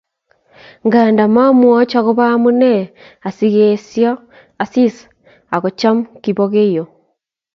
[0.85, 2.73] Nganda momwoch agobo amune
[3.27, 4.11] asikoesio
[4.63, 5.03] Asisi
[5.55, 6.83] akocham Kipokeo